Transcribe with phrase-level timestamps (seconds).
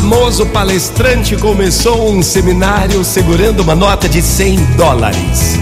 [0.00, 5.58] famoso palestrante começou um seminário segurando uma nota de 100 dólares.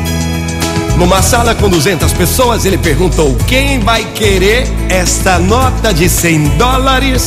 [0.97, 7.27] Numa sala com 200 pessoas, ele perguntou: Quem vai querer esta nota de 100 dólares?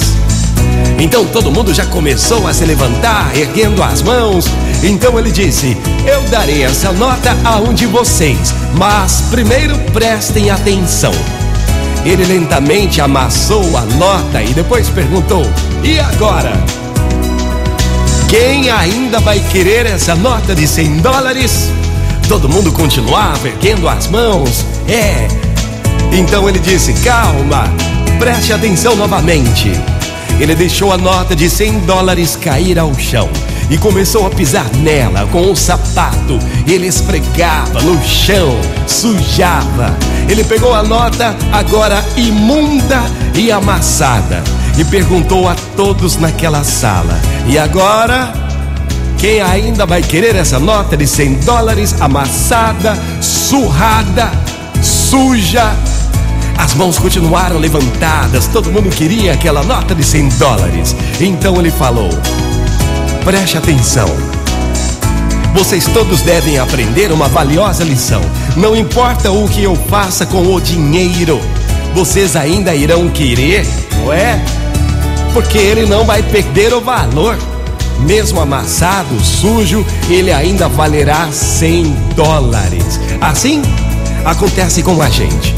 [0.98, 4.46] Então todo mundo já começou a se levantar, erguendo as mãos.
[4.82, 11.14] Então ele disse: Eu darei essa nota a um de vocês, mas primeiro prestem atenção.
[12.05, 15.46] Ele lentamente amassou a nota e depois perguntou:
[15.84, 16.80] E agora?
[18.31, 21.70] Quem ainda vai querer essa nota de 100 dólares?
[22.30, 24.66] Todo mundo continuava erguendo as mãos.
[24.88, 25.27] É.
[26.13, 27.66] Então ele disse: Calma,
[28.17, 29.73] preste atenção novamente.
[30.39, 33.30] Ele deixou a nota de 100 dólares cair ao chão
[33.70, 36.39] e começou a pisar nela com o sapato.
[36.66, 39.94] Ele esfregava no chão, sujava.
[40.30, 43.03] Ele pegou a nota, agora imunda
[43.36, 44.41] e amassada,
[44.77, 48.33] e perguntou a todos naquela sala: E agora?
[49.17, 54.31] Quem ainda vai querer essa nota de 100 dólares amassada, surrada,
[54.81, 55.75] suja?
[56.58, 60.95] As mãos continuaram levantadas, todo mundo queria aquela nota de 100 dólares.
[61.19, 62.09] Então ele falou:
[63.23, 64.09] Preste atenção.
[65.53, 68.22] Vocês todos devem aprender uma valiosa lição.
[68.56, 71.39] Não importa o que eu faça com o dinheiro,
[71.94, 74.41] vocês ainda irão querer, não é?
[75.34, 77.38] Porque ele não vai perder o valor.
[78.00, 83.00] Mesmo amassado, sujo, ele ainda valerá 100 dólares.
[83.22, 83.62] Assim
[84.26, 85.54] acontece com a gente.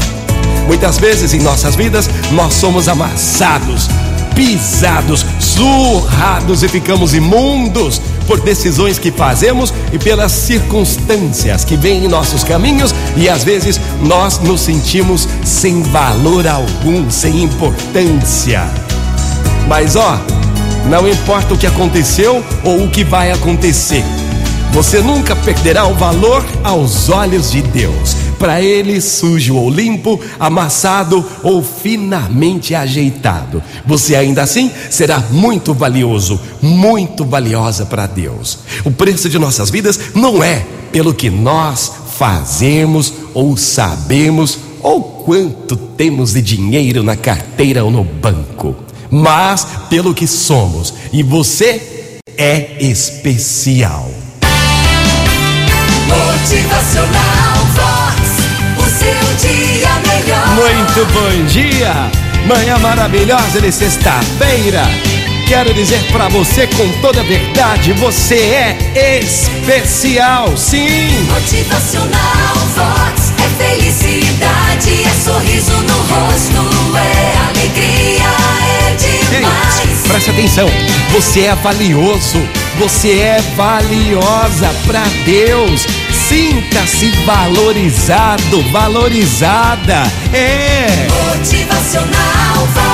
[0.66, 3.88] Muitas vezes em nossas vidas nós somos amassados,
[4.34, 12.08] pisados, surrados e ficamos imundos por decisões que fazemos e pelas circunstâncias que vêm em
[12.08, 18.83] nossos caminhos e às vezes nós nos sentimos sem valor algum, sem importância.
[19.66, 20.18] Mas ó,
[20.88, 24.04] não importa o que aconteceu ou o que vai acontecer,
[24.74, 28.16] você nunca perderá o valor aos olhos de Deus.
[28.38, 33.62] Para ele, sujo ou limpo, amassado ou finamente ajeitado.
[33.86, 38.58] Você ainda assim será muito valioso, muito valiosa para Deus.
[38.84, 45.76] O preço de nossas vidas não é pelo que nós fazemos ou sabemos ou quanto
[45.76, 48.76] temos de dinheiro na carteira ou no banco,
[49.14, 50.92] mas pelo que somos.
[51.12, 54.10] E você é especial.
[56.08, 58.20] Motivacional Vox,
[58.76, 60.46] o seu dia melhor.
[60.48, 62.10] Muito bom dia,
[62.46, 64.82] manhã maravilhosa de sexta-feira.
[65.46, 71.08] Quero dizer para você com toda a verdade, você é especial, sim.
[71.30, 75.03] Motivacional Vox é felicidade,
[80.34, 80.68] atenção,
[81.12, 82.42] você é valioso,
[82.76, 85.86] você é valiosa para Deus.
[86.28, 90.02] Sinta-se valorizado, valorizada.
[90.32, 91.06] É.
[91.36, 92.93] Motivacional.